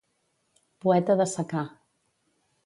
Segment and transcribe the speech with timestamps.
[0.85, 1.63] Poeta de secà.